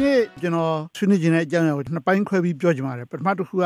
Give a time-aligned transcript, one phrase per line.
[0.00, 3.64] ဒီနေ့ကျွန်တော်ဆွေးနွေးခြင်းတဲ့အကြောင်းအရာကိုနှစ်ပိုင်းခွဲပြီးပြောချင်ပါတယ်ပထမတစ်ခုက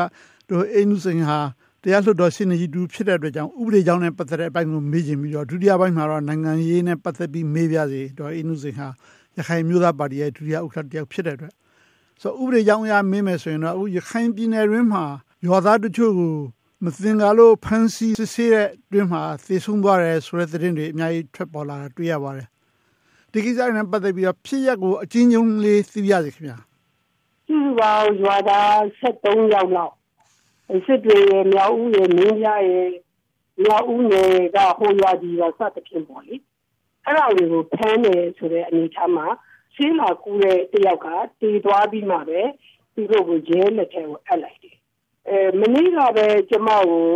[0.49, 1.39] တို့အိနုစင်ဟာ
[1.83, 8.87] တရားလွှတ်တော်ရှင်းနေကြီးတူဖြစ်တဲ့အတွက်ကြောင့်ဥပဒေကြောင်းနဲ့ပတ်သက်တဲ့အပိုင်းကိုမေးချင်ပြီးတော့ဒုတိယပိုင်းမှာတော့နိုင်ငံရေးနဲ့ပတ်သက်ပြီးမေးပြစေတော့အိနုစင်ဟာ
[9.37, 11.53] ရခိုင်မျိုးသားပါတီရဲ့ဒုတိယဥက္ကဋ္ဌတယောက်ဖြစ်တဲ့အတွက်
[12.21, 15.03] ဆိုဥပဒေကြောင်းအရမေးမယ်ဆိုရင်တော့အခုရခိုင်ပြည်နယ်တွင်းမှာ
[15.47, 16.33] ရွာသားတချို့ကို
[16.83, 22.47] မသင်္ကာလို့ဖမ်းဆီးစစ်ဆေးတဲ့တွင်းမှာသေဆုံးသွားတယ်ဆိုတဲ့သတင်းတွေအများကြီးထွက်ပေါ်လာတာတွေ့ရပါတယ်
[23.35, 26.57] ဒီကိစ္စနဲ့ပတ်သက်ပြီးတော့ဖြစ်ရက်ကိုအချင်းချင်းလေးသိရစေခင်ဗျာ
[27.47, 29.93] စုစုပေါင်းရွာသား73ယောက်လောက်
[30.85, 32.71] စစ်တွေရမြောက်ဦးရမင်းပြရ
[33.63, 36.35] မြောက်ဦးနယ်ကဟိုရွာကြီးကစသဖြင့်ပေါ့လေ
[37.05, 39.25] အဲ့ဒါတွေကိုဖမ်းတယ်ဆိုတဲ့အနေအထားမှာ
[39.75, 41.07] ရှင်းလာကူတဲ့တယောက်က
[41.41, 42.41] တည်သွားပြီးမှပဲ
[42.93, 44.77] သူတို့ကိုရဲလက်ထဲကိုအပ်လိုက်တယ်
[45.27, 47.07] အဲမနေ့ကပဲကျမကို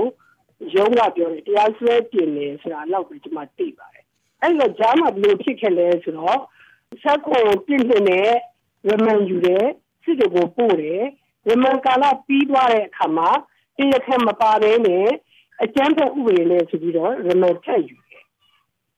[0.75, 3.98] ရုံးကပြောတယ်တရားစွဲတင်တယ်ဆိုတာတော့ပဲကျမသိပါတယ်
[4.41, 6.39] အဲ့တော့ဂျာမဘယ်လိုဖြစ်ခဲ့လဲဆိုတော့
[7.01, 8.29] ဆက်ကိုပြင်းပြင်းနဲ့
[8.89, 9.65] ရမန်ယူတယ်
[10.03, 11.03] စစ်တွေကိုပို့တယ်
[11.49, 13.29] ရမန်ကာလပြီးသွားတဲ့အခါမှာ
[13.77, 15.07] တရားခံမပါဘဲနဲ့
[15.63, 18.23] အကျန်းဖက်ဥပဒေနဲ့ဆိုပြီးတော့ရမန်ထက်ယူတယ်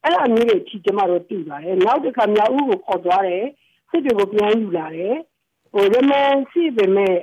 [0.04, 3.46] အဲ့လိုမျိုးတွေချီကျမတို့သိပါတယ်နောက်တစ်ခါမြောက်ဦးကိုခေါ်သွားတယ်
[3.90, 5.16] စစ်တွေကိုပြန်ယူလာတယ်
[5.72, 7.16] ဟိုရမန်စီပေမဲ့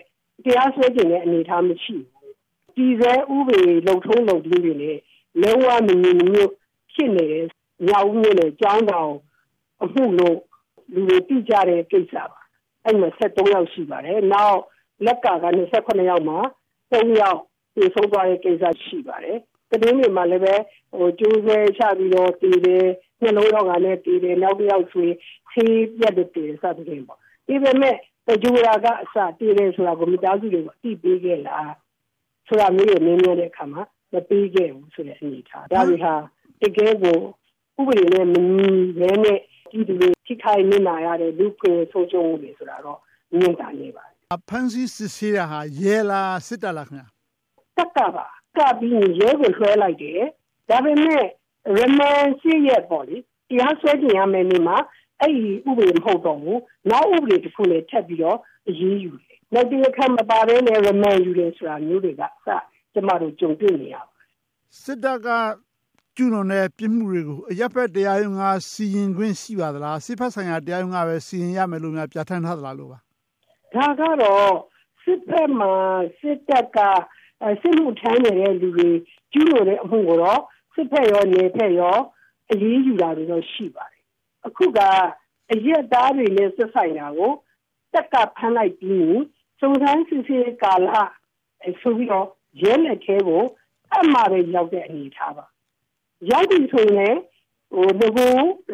[0.43, 2.33] တရားစွဲခြင်းနဲ့အနေထားမရှိဘူး
[2.75, 4.97] ဒီစဲဥပဒေလုံထုံးလုံတူးတွေနဲ့
[5.41, 6.51] လုံးဝမငြင်းမျိုး
[6.93, 7.45] ဖြစ်နေတယ်
[7.87, 9.11] ညောင်မျိုးနဲ့ကြောင်းတောင်
[9.83, 10.37] အမှုလို့
[10.93, 12.39] လူတွေပြကြတဲ့ကိစ္စပါ
[12.85, 14.59] အဲ့မှာ73ယောက်ရှိပါတယ်နောက်
[15.05, 16.39] လက်ကက28ယောက်မှာ
[16.91, 17.39] 3ယောက်
[17.75, 19.37] ပြေဆုံးသွားတဲ့ကိစ္စရှိပါတယ်
[19.71, 20.55] တတိယနေ့မှာလည်းပဲ
[20.97, 22.85] ဟိုကျိုးဆဲချပြီးတော့တည်တယ်
[23.21, 25.17] နှလုံးရောဂါနဲ့တည်တယ်နောက်တစ်ယောက်ဆိုရင်
[25.51, 27.95] ဆေးပြတ်တဲ့တည်စသဖြင့်ပေါ့ဒီပေမဲ့
[28.43, 31.73] ဂျူရာကအစတည်တယ်ဆိုတာကိုမိသားစုတွေကိုအတိပေးခဲ့လား
[32.47, 36.13] ဆိုတာမျိုးကိုနင်းနေတဲ့အခါမှာမပေးခဲ့ဘူးဆိုတဲ့အနေထားဒါတွေဟာ
[36.61, 37.19] တကယ်ကို
[37.79, 39.37] ဥပဒေနဲ့မညီဘဲနဲ့
[39.71, 42.99] ဒီဒီထိခိုက်နေလာရတဲ့လူခွေဆုံးရှုံးမှုတွေဆိုတာတော့
[43.37, 44.15] မြင်တာနေပါတယ်
[44.49, 47.07] ဖန်စီစစ်ဆေးတာဟာရဲလားစစ်တပ်လားခင်ဗျာ
[47.77, 50.21] တက်ကပါကပြီးရဲကိုလွှဲလိုက်တယ်
[50.69, 51.25] ဒါပေမဲ့
[51.77, 54.77] remand ရှိရပေါ့လေတရားစွဲတင်ရမယ်နေမှာ
[55.21, 58.37] အဲ့ဒီဥပဒေမဟုတ်တော့ဘူးနောက်ဥပဒေတစ်ခုနဲ့ထပ်ပြီးတော့
[58.69, 62.47] အရေးယူတယ်နောက်ဒီအခါမှာပါတဲ့နဲ့ remand ယူတယ်ဆိုတာမျိုးတွေကစ
[62.93, 64.27] ကျမတို့ကြုံတွေ့နေရပါတယ်
[64.81, 65.29] စစ်တပ်က
[66.21, 72.99] ကျူးလွန်တဲ့ပြစ်မှုတွေကိုအရက်ဖက်တရားရုံးကစီရင်ခွင့်ရှိပါသလားစစ်ဖက်ဆိုင်ရာတရားရုံးကပဲစီရင်ရမယ်လို့များပြဋ္ဌာန်းထားသလားလို့ပါ
[73.75, 74.49] ဒါကတော့
[75.03, 75.73] စစ်ဖက်မှာ
[76.19, 76.79] စစ်တပ်က
[77.61, 78.89] စစ်မှုထမ်းနေတဲ့လူတွေ
[79.33, 80.41] ကျူးလွန်တဲ့အမှုကိုတော့
[80.73, 81.97] စစ်ဖက်ရောနေဖက်ရော
[82.51, 84.03] အရေးယူတာတွေတော့ရှိပါတယ်
[84.45, 84.79] အခုက
[85.51, 87.31] အရက်သားတွေနဲ့ဆက်ဆိုင်တာကို
[87.93, 89.17] တက်ကဖမ်းလိုက်ပြီး
[89.59, 90.89] စုံစမ်းစစ်ဆေးကာလ
[91.81, 92.27] ဆိုပြီးတော့
[92.61, 93.43] ရဲလက်ထဲကို
[93.95, 95.45] အမှပဲရောက်တဲ့အနေထားပါ
[96.27, 97.15] ရောက်ပြီဆိုရင်
[97.73, 98.27] ဟိုဒီကူ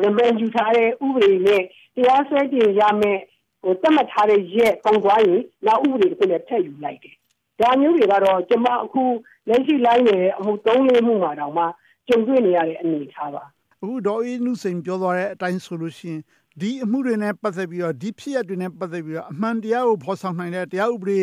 [0.03, 1.63] ရမန်ယူထားတဲ့ဥပဒေနဲ့
[1.95, 3.19] တရားစွဲတင်ရမယ်
[3.61, 7.15] ဟိုတတ်မှတ်ထားတဲ့ရက်ပုံသွားရင်နောက်ဥပဒေတစ်ခုနဲ့ထည့်ယူလိုက်တယ်
[7.59, 9.03] ဒါမျိုးတွေကတော့ကျွန်မအခု
[9.49, 11.65] လက်ရှိလိုင်းနေတဲ့အမှု၃လေးမှုမှာတောင်မှ
[12.07, 13.43] ကြုံတွေ့နေရတဲ့အနေအထားပါ
[13.81, 16.21] အခုဒေါ်အေးနုစိန်ပြောသွားတဲ့အတိုင်းဆိုလို့ရှိရင်
[16.61, 21.21] ဒီအမှုတွေနဲ့ပတ်သက်ပြီးတော့ဒီဖြစ်ရပ်တွေနဲ့ပတ်သက်ပြီးတော့အမှန်တရားကိုဖော်ဆောင်နိုင်တဲ့တရားဥပဒေ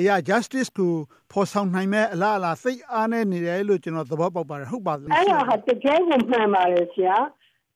[0.00, 0.92] အရာ justice ကို
[1.32, 7.16] ဖော်ဆောင်နိုင်မဲ့အလားအလာစိတ်အားနဲ့နေတယ်လို့ကျွန်တော်သဘောပေါက်ပါတယ်ဟုတ်ပါသလားအဲ့ဒါဟာတကယ်ကိုမှန်ပါတယ်ဆရာ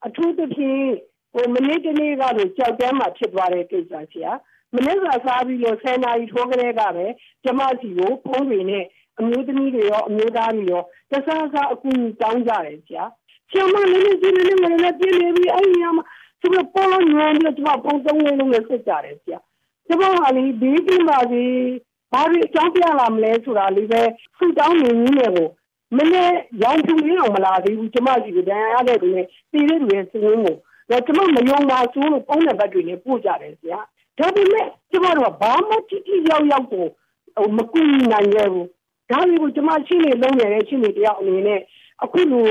[0.06, 0.82] အထူးသဖြင့်
[1.34, 4.32] ဟိုမနေ့တနေ့ကတော့ကြောက်တန်းမှာဖြစ်သွားတဲ့ကိစ္စဆရာ
[4.74, 7.06] မနေ့ကစားပြီးတော့ဆယ်နာရီထိုးကလေးကပဲ
[7.44, 8.84] ကျမစီကိုဖုန်းတွေနဲ့
[9.18, 11.90] အမျိုးသမီးတွေရောအမျိုးသားတွေရောတဆန်းစားအကူ
[12.20, 13.04] တောင်းကြတယ်ဆရာ
[13.50, 16.04] ဆရာမလေးလေးကြီးလေးမလေးပြင်းနေပြီအဲ့ဒီမှာ
[16.40, 19.38] သူကပေါ်လို့ညံပြီးတော့ဖုန်းသုံးလုံးနဲ့ဆက်ကြတယ်ဆရာ
[19.86, 21.44] ကျမဟာလေဘေးကင်းပါစေ
[22.12, 24.00] ဘာတွေအကြောင်းပြလာမလဲဆိုတာလေးပဲ
[24.36, 25.48] ဆူတောင်းနေရင်းနဲ့ကို
[25.96, 26.30] မနေ့
[26.62, 30.34] ရောင်ဖြူရင်းအောင်မလာသေးဘူးကျမစီကဒဏ်ရာရတဲ့သူနဲ့ပြည်တဲ့သူရဲ့စင်းကို
[30.90, 33.80] တော့ကျမမယုံပါဆိုလို့ပုံနဲ့ဘက်တွေနဲ့ပို့ကြတယ်ဆရာ
[34.18, 36.86] ဒါပေမဲ့ကျမတို့ကဘာမှတိတိရောက်ရောက်ကို
[37.56, 37.80] မကူ
[38.12, 38.68] နိုင်ရဘူး
[39.10, 41.60] ဒါတွေကိုကျမရှိနေလုံးနေတဲ့ရှိနေတယောက်အနေနဲ့
[42.04, 42.46] အခုလို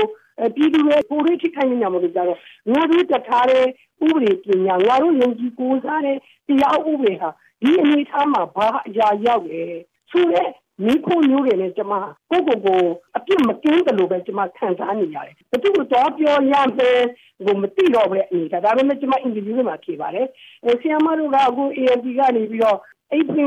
[0.54, 2.38] ပြည်သူတွေပိုရိထိခိုင်နေမှာမလို့ကြတော့
[2.72, 3.64] ငါတို့တထားတဲ့
[4.06, 6.16] ဥပဒေပညာငါတို့ယုံကြည်ကိုးစားတဲ့
[6.48, 7.30] တရားဥပဒေဟာ
[7.62, 9.62] ဒီအနေထားမှာဘာအရာရောက်လဲ
[10.10, 10.50] ဆိုတော့
[10.86, 11.94] မိခိုးမျိုးတွေနဲ့ကျမ
[12.30, 12.82] ကိုကိုကို
[13.16, 17.00] အပြစ်မကင်းတယ်လို့ပဲကျမခံစားနေရတယ်။ဘသူတော့ပြောရမယ်
[17.46, 20.26] ကိုမသိတော့ပဲအနေဒါဒါပေမဲ့ကျမအင်တာဗျူးတွေမှာဖြေပါတယ်။
[20.64, 22.78] အဲဆီယမတို့ကအခု ANP ကနေပြီးတော့
[23.10, 23.44] အဲ့ဒီ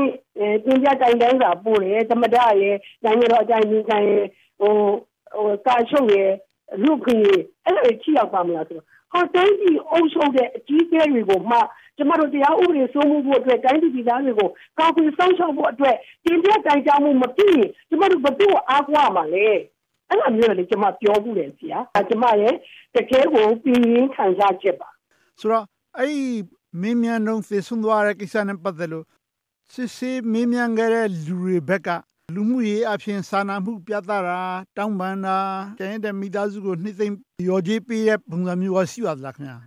[0.64, 4.24] တင်ပြတိုင်တိုင်းစာပို့တယ်သမဒရဲ့နိုင်ငံတော်အကြိုင်ကြီးခံရဲ့
[4.60, 4.74] ဟို
[5.34, 6.30] ဟိုကာချုပ်ရဲ့
[6.82, 7.28] လူကြီး
[7.64, 11.58] အဲ့လိုချိရောက်ပါမလားဆိုတော့ဟာတိုင်းပြည်အုပ်ချုပ်တဲ့အကြီးအကဲတွေကိုမှ
[11.96, 14.48] ကျမတို့တရားဥပဒေစိုးမိုးဖို့အတွက်တိုင်းပြည်သားတွေကို
[14.78, 19.46] ကောက်ကွယ်စောင့်ရှောက်ဖို့အတွက်တင်ပြတိုင်ကြားမှုမဖြစ်ရင်ကျမတို့ဘယ်သူ့အားကိုးမှာလဲ
[20.08, 22.54] အဲ့လိုမျိုးလေကျမပြောမှုတယ်ဆရာကျမရဲ့
[22.94, 24.88] တကယ်ကိုပြင်းရင်းခံစားချက်ပါ
[25.40, 25.64] ဆိုတော့
[25.98, 26.26] အဲ့ဒီ
[26.80, 29.04] မင်းမြန်တော့သေဆုံးသွားတဲ့ကိစ္စနဲ့ပတ်သက်လို့
[29.72, 31.88] စစ်ဆေးမင်းမြန်ခဲ့တဲ့လူတွေဘက်က
[32.34, 34.40] လူမှုရေးအဖြစ်စာနာမှုပြသတာ
[34.76, 35.38] တောင်းပန်တာ
[35.78, 37.16] ကျန်တဲ့ မိသားစုကို နှိမ့်သိမ့်
[37.48, 39.58] ရော်ကြီးပေးတဲ့ ပုံစံမျိုးရှိပါသလားခင်ဗျာ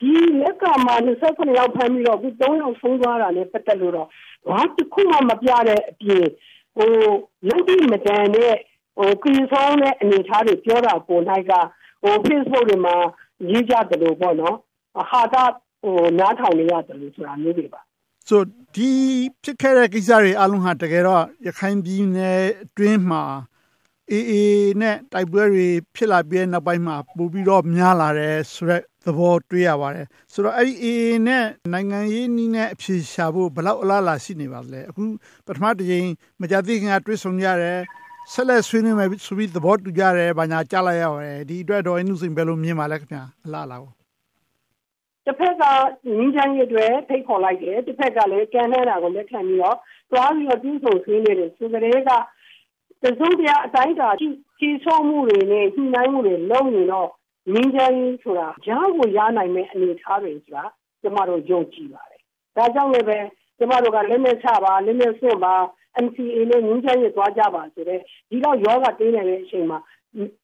[0.00, 0.94] ဒီလက်ကမှာ
[1.24, 4.08] 29ယောက် ဖမ်းပြီးတော့ခု3ယောက် ဆုံးသွားတာနဲ့ ပတ်သက်လို့တော့
[4.48, 6.26] ဘာတစ်ခုမှ မပြတဲ့အပြင်
[6.76, 6.90] ဟို
[7.48, 8.54] ရုပ်တိမတန်တဲ့
[8.98, 11.18] ဟိုခရီးဆောင်တဲ့ အနေအထားတွေ ပြောတာပုံ၌
[11.50, 11.52] က
[12.02, 12.94] ဟို Facebook တွေမှာ
[13.50, 14.56] ရေးကြတယ်လို့ပေါ့နော်
[15.10, 15.44] ဟာတာ
[15.82, 17.80] ဟိုနားထောင်နေရတယ်လို့ဆိုတာမျိုးတွေပါ
[18.28, 18.42] ဆို
[18.74, 18.90] ဒီ
[19.42, 23.22] ဖြစ်ခဲ့တဲ့ကိစ္စတွေအလုံးဟာတကယ်တော့ရခိုင်ပြည်နယ်အတွင်းမှာ
[24.10, 35.02] အေးအေးနဲ့တိုက်ပွဲတွေဖြစ်လာပြီးနောက်ပိုင်းမှာပို့ပြီးတော့များလာတယ်ဆိုတော့သဘောတွေ့ရပါတယ်ဆိုတော့အဲ့ဒီအေးအေးနဲ့နိုင်ငံရေးနည်းနဲ့အဖြေရှာဖို့ဘလောက်အလားလာရှိနေပါလဲအခု
[35.46, 36.08] ပထမတစ်ချိန်
[36.40, 37.78] မကြသေးခင်ကတွေ့ဆုံရတယ်
[38.32, 44.03] ဆက်လက်ဆွေးနွေးမယ်ဆိုပြီးသဘောတူကြတယ်ဘာညာကြားလိုက်ရပါတယ်ဒီအတွက်တော့အင်းနုစိန်ဘယ်လိုမြင်ပါလဲခင်ဗျာအလားလားကို
[45.26, 45.64] တစ်ဖက်က
[46.16, 49.76] ငင်းချမ်းရတဲ့ထိတ်ခေါ်လိုက်တယ်တစ်ဖက်ကလည်းကန်ထဲတာကိုလက်ခံပြီးတော့
[50.10, 52.10] သွားပြီးတော့ပြုစုဆွေးနွေးတယ်ဆိုကြတဲ့က
[53.02, 57.08] တစုံတရာအတိုင်းတာကြီးချောမှုတွေနဲ့ညှိနှိုင်းမှုတွေလုပ်ရင်တော့
[57.52, 60.64] ငင်းချမ်းဆိုတာကြားကိုရနိုင်မဲ့အနေအထားတွေဆိုတာ
[61.02, 62.20] ကျမတို့ယုံကြည်ပါတယ်
[62.56, 63.18] ဒါကြောင့်လည်းပဲ
[63.58, 65.54] ကျမတို့ကလက်နဲ့ချပါလက်နဲ့ဆွန့်ပါ
[66.04, 68.00] NCA နဲ့ငင်းချမ်းရသွားကြပါဆိုတဲ့
[68.30, 69.78] ဒီတော့ယောဂတင်းနေတဲ့အချိန်မှာ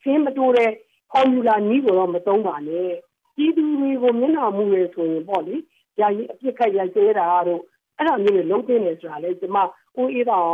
[0.02, 0.70] သင်မတိုးတဲ့
[1.12, 2.92] formula နီးကိုတော့မသုံးပါနဲ့
[3.40, 5.56] ပြည်သူတွေကိုမျက်နှာမူရဲဆိုရင်ပေါ့လေ
[6.00, 7.62] ယာယီအပြစ်ခတ်ရိုက်သေးတာတို့
[7.98, 10.48] အဲ့ဒါမျိုးတွေလုံးသိနေဆိုတာလေကျမဦးအေးတော်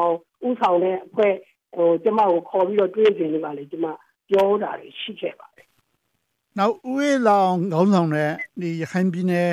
[0.46, 1.34] ဦးဆောင်တဲ့အဖွဲ့
[1.76, 3.86] ဟိုကျမကိုခေါ်ပြီးတော့တွေ့ကြနေပါလေကျမ
[4.28, 5.66] ပြောတာတွေရှိခဲ့ပါတယ်။
[6.58, 9.52] နောက်ဦးအေးလောင်ခေါင်းဆောင်တဲ့ဒီရခိုင်ပြည်နယ်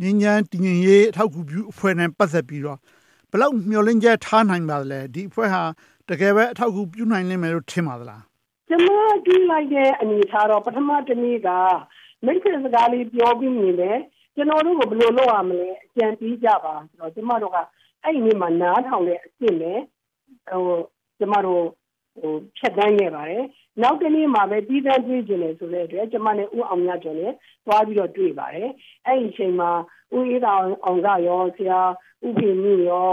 [0.00, 2.78] ငင်းညမ်းတည်ငြိမ်ရေးအထောက်အကူပြုအဖွဲ့နဲ့ပတ်သက်ပြီးတော့
[3.30, 5.62] ဘယ်လောက်မျှော်လင့်ချက်ထားနိုင်ပါလဲဒီအဖွဲ့ဟာ
[6.08, 8.22] တကယ်ပဲအထောက်အကူပြုနိုင်လိမ့်မယ်လို့ထင်ပါသလား
[8.68, 8.88] ကျမ
[9.26, 11.48] ကြည့်လိုက်တဲ့အနေထားတော့ပထမတနေ့က
[12.24, 13.98] မိတ်ဆွေစကားလေးပြောပြီးနေတယ်
[14.34, 17.56] ကျွန်တော်တို့ကဘယ်လိုလုပ်ရမလဲအကြံပေးကြပါဆိုတော့ကျမတို့က
[18.02, 19.80] အဲ့ဒီနေ့မှာနားထောင်တဲ့အစ်စ်နဲ့
[20.50, 20.64] ဟို
[21.18, 21.64] ကျမတို့
[22.20, 23.44] ဟိုဖြတ်တန်းခဲ့ပါတယ်
[23.82, 27.32] နောက်တနေ့မှာပဲပြီးသားတွေ့ကျင်တယ်ဆိုတဲ့အတွက်ကျမနဲ့ဦးအောင်မြတ်ကျော်နဲ့
[27.66, 28.70] သွားပြီးတော့တွေ့ပါတယ်
[29.06, 29.70] အဲ့ဒီအချိန်မှာ
[30.14, 31.80] ဦးအေးတော်အောင်ကရောဆရာ
[32.26, 33.10] ဥဖေမြင့်ရော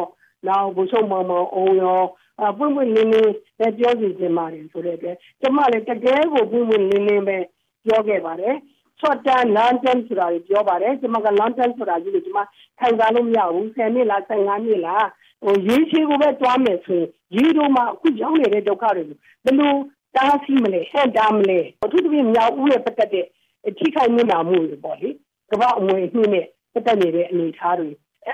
[0.47, 2.22] နောက်ဘုချုံမောင်မောင်အောင်ရောအ
[2.57, 7.37] ပွင့်ပွင့်လင်းလင်းပဲပြောစီခြင်းပါတယ်ဆိုတဲ့အတွက်ကျမလည်းတကယ်ကိုပွင့်ပွင့်လင်းလင်းပဲ
[7.85, 8.55] ပြောခဲ့ပါတယ်
[8.99, 12.39] short term long term ဆိုတာကိုပြောပါတယ်ကျမက long term ဆိုတာကြီးကိုကျမ
[12.79, 15.07] ခံစားလို့မရဘူး10နှစ်လား15နှစ်လား
[15.43, 19.73] ဟိုရေးချေကိုပဲတွားမယ်ဆိုရင်ရေးတော့မှအခုရောက်နေတဲ့ဒုက္ခတွေကိုဘယ်လို
[20.15, 23.25] တားဆီးမလဲဟဲ့တားမလဲအထူးသဖြင့်မြောက်ဦးရဲ့ပတ်သက်တဲ့
[23.77, 25.09] ထိခိုက်မှုနာမှုတွေပေါ့လေ
[25.51, 27.89] ကမ္ဘာအမွေအနှစ်နဲ့ပတ်သက်နေတဲ့အနေအထားတွေ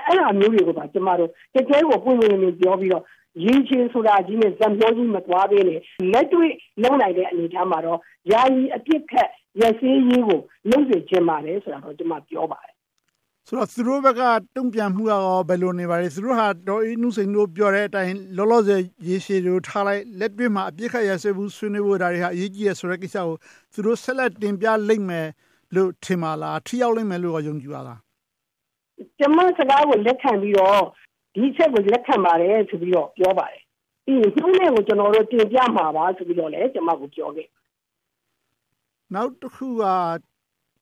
[0.06, 3.04] အဲ့အမျိုးတွေကိုပါကျမတို့တကယ်ကိုပွင့်ပွင့်လင်းလင်းပြောပြီးတော့
[3.44, 5.80] ရင်းချင်းဆိုတာကြီးနဲ့ဇံပြောကြီးမသွားသေးနဲ့
[6.12, 7.98] လက်တွေ့လုံနိုင်တဲ့အနေအထားမှာတော့
[8.32, 9.28] ယာယီအပြစ်ခတ်
[9.60, 10.40] ရစည်းရေးကို
[10.70, 12.74] လုံစေခြင်းပါတယ်ဆိုတာတော့ကျွန်မပြောပါတယ်
[13.48, 14.22] ဆိုတော့သူတို့ဘက်က
[14.56, 23.36] တုံ့ပြန်မှုရောဘယ်လိုနေပါလဲသူတို့ဟာဒေါ်အင်းနုစိန်တို့ပြောတဲ့အတိုင်းလောလောဆယ်ရေရှည်တို့ထားလိုက်လက်တွေ့မှာအပြစ်ခတ်ရစည်းမှုဆွေးနွေးဖို့ဒါတွေဟာအရေးကြီးရဆိုတဲ့ကိစ္စကို
[23.72, 25.28] သူတို့ဆက်လက်တင်ပြလိမ့်မယ်
[25.74, 27.98] လို့ထင်ပါလားထိရောက်လိမ့်မယ်လို့ယုံကြည်ပါလား
[29.18, 30.82] ကျွန်မစကားကိုလက်ခံပြီးတော့
[31.34, 33.62] ဒီချက်ကိုလက်ခံပါတယ်ဆိုပြီးတော့ပြောပါတယ်
[34.04, 37.48] ပြီးရင်နှုံးနဲ့ကိုကျွန်တော်တို့တင်ပြမှာပါဆိုပြီးတော့လည်းကျွန်မကိုပြောခဲ့
[39.14, 39.84] နောက်တစ်ခုက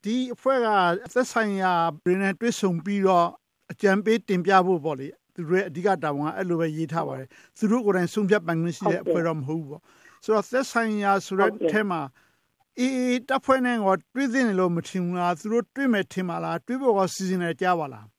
[0.04, 0.66] ဒီအဖွဲ့က
[1.06, 1.72] အသက်ဆိုင်ရာ
[2.02, 3.28] ပြည်နယ်တွဲဆုံပြီးတော့
[3.72, 7.28] အကြံပေးတင်ပြဖို့ပေါ့လေသူတို့အဓိကတာဝန်ကအဲ့လိုပဲရေးထားပါတယ်
[7.58, 9.82] သူတို့ကိုယ်တိုင်ဆုံးဖြတ်ပိုင်ခွင့်ရှိတဲ့အဖွဲ့တော့မဟုတ်ဘူးပေါ့
[10.24, 12.00] ဆိုတော့သက်ဆိုင်ရာဆိုတဲ့အဲမှာ
[12.78, 18.17] အေးတပ်ဖွဲ့နဲ့တော့တွေးသိနေလို့မထင်ဘူးလားသူတို့တွေးမယ်ထင်ပါလားတွေးဖို့ကစီစဉ်နေကြပါလားတွေးမဲ့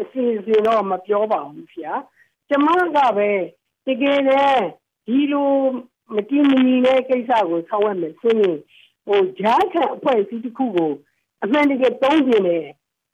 [0.00, 1.94] အစီအစဉ်တော့မပြောပါဘူးဆရာ
[2.48, 3.30] ကျမကပဲ
[3.86, 4.58] တကယ်နဲ့
[5.06, 5.52] ဒီလို
[6.14, 8.56] မတည်မီတဲ့ကိစ္စကိုဆောက်ရမယ်ဆိုရင်
[9.06, 10.92] ဟိုဂျားခံအဖွဲ့အစည်းတစ်ခုကို
[11.42, 12.66] အမှန်တကယ်တုံးကျင်တယ်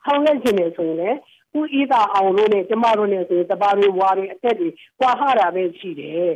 [0.05, 1.19] ဆောင်းလက်ကျင်တယ်ဆိုရင်လည်း
[1.59, 4.69] ဦးဤသာအောင်လို့နဲ့ကျမတို့နဲ့ဆိုရင်တပါးတွေဝါတွေအသက်တွေ
[5.01, 6.33] ကွာဟတာပဲရှိတယ်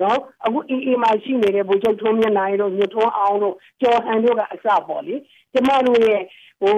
[0.00, 5.14] နော်အခုအေးအေးမှရှိနေတဲ့ဘုချုပ်ထုံးမျက်နှာရတို့မြထွန်းအောင်တို့ကျော်ဟန်တို့ကအစပေါ့လေ
[5.52, 6.22] ကျမတို့ရဲ့
[6.60, 6.74] ဟို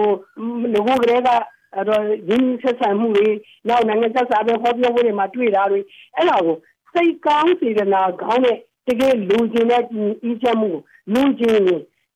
[0.73, 1.28] ငကိုကလေးက
[1.75, 3.28] အဲ့တော့ရင်းဆက်ဆံမှုတွေ
[3.68, 5.80] နောက်နိုင်ငံသက်စာပဲဟောပြောပွဲတွေမှာတွေ့တာတွေ
[6.16, 6.56] အဲ့ဒါကို
[6.92, 8.58] စိတ်ကောင်းစေတနာကောင်းတဲ့
[8.88, 9.82] တကယ်လူချင်းတဲ့
[10.30, 10.70] ဤချက်မှု
[11.12, 11.62] လူချင်း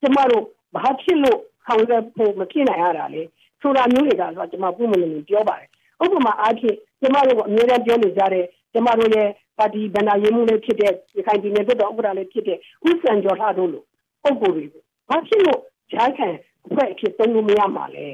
[0.01, 3.21] ကျမတို့ဘာဖြစ်လို့ဆောင်ရွက်ဖို့မဖြစ်နိုင်ရတာလဲ
[3.61, 5.69] ဆိုတာမျိုးတွေကဆိုကျမပုံမလို့ပြောပါတယ်
[6.03, 13.83] ဥပမာအားဖြင့်ကျမတို့ကအများအားပြောနေကြတဲ့ကျမတို့ရဲ့ပါတီဗန္ဒာရေးမှုလေးဖြစ်တဲ့ရခိုင်ပြည်နယ်ပြည်တော်ဥက္ကဋ္ဌလေးဖြစ်တဲ့ဦးစံကျော်လှတို့လို
[14.23, 14.65] ပုံကိုယ်တွေ
[15.09, 15.59] ဘာဖြစ်လို့
[15.91, 16.27] ဂျားခံ
[16.65, 18.07] အဖွဲ့အဖြစ်သုံးလို့မရမှာလဲ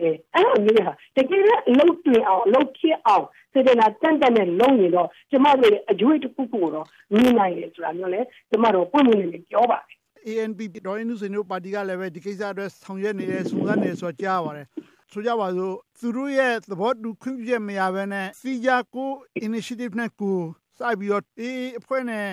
[0.00, 9.96] အဲအဲ့လိုမျိုးဟာတကယ်လည်းအလုပ်တွင်အောင်အလုပ်ဖြစ်အောင်စေတနာတန်တန်နဲ့လုပ်ရင်တော့ကျမတို့ရဲ့အကျွေးတစ်ခုခုကိုတော့မြင်နိုင်တယ်ဆိုတာမျိုးလဲကျမတို့ပွင့်ပွင့်လင်းလင်းပြောပါတယ်
[10.28, 14.66] ANP ဒေါ်အင်းနုစိန်တို့ပါတီကလည်းပဲဒီကိစ္စအတွက်ဆောင်ရွက်နေတယ်စုံစမ်းနေဆိုကြားပါတယ်
[15.12, 19.10] ဆိုကြပါစို့သူတို့ရဲ့သဘောတူခွင့်ပြုချက်မရဘဲနဲ့စီဂျာကို
[19.46, 20.38] initiative နဲ့ကို
[20.78, 22.28] စပြီးတော့အေးအဖွဲ့နဲ့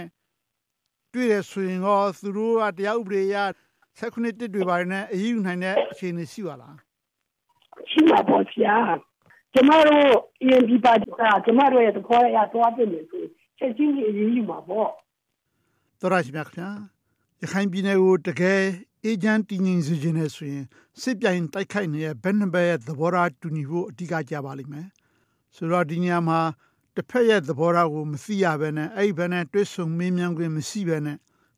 [1.14, 3.38] တွေ့ရဆိုရင်တော့သူတို့ကတရားဥပဒေအရ
[4.00, 6.76] ဆက်ခုနှစ်တစ်တွေပါနဲ့အရေးယူနိုင်တဲ့အခြေအနေရှိပါလား
[7.92, 8.78] ရှိပါပေါ့ဗျာ
[9.54, 10.08] ကျမတို့
[10.46, 13.24] ENP ပါတီကကျမတို့ရဲ့သဘောအရသွားပြနေဆို
[13.58, 14.90] ချက်ချင်းကြီးအရေးယူမှာပေါ့
[16.00, 16.74] တော်ရရှိမြခင်
[17.42, 18.62] ရခိုင်ပြည်နယ်ကိုတကယ်
[19.04, 20.66] အေဂျင့်တည်ငြိမ်စေခြင်းနဲ့ဆိုရင်
[21.02, 24.88] စစ်ပြိုင်တိုက်ခိုက်နေတဲ့ဘက်နှစ်ဘက်ရဲ့သဘောထားတူညီဖို့အဓိကကြပါလိမ့်မယ်
[25.56, 26.40] ဆိုတော့ဒီညမှာ
[26.96, 31.18] တစ်ဖက်ရဲ့သဘောထားကိုမသိရဘဲနဲ့အဲ့ဒီဘက်နဲ့တွဲဆုံမင်းမြန်းခွင့်မရှိဘဲနဲ့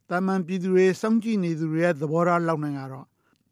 [0.09, 3.07] တာမန်ပြည်သူတွေစောင့်ကြည့်နေသူတွေရဲ့သဘောထားလောက်နိုင်တော့တ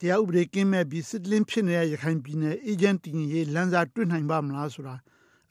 [0.09, 4.95] ရားဥပဒေကင်းမဲ့ပြီးစစ်လင်းဖြစ်နေတဲ့ရခိုင်ပြည်နယ်အေဂျင့်တည်ငြိမ်ရေးလမ်းစာတွေ့နိုင်ပါမလားဆိုတာ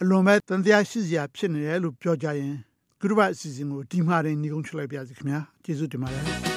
[0.00, 2.54] အလွန်ပဲတန်တရားရှိစရာဖြစ်နေတယ်လို့ပြောကြရင်
[3.00, 6.53] ဂရုဘအစီအစဉ်ကိုဒီမှာနေနေကုန်းချလိုက်ပါစီခင်ဗျာကျေးဇူးတင်ပါတယ်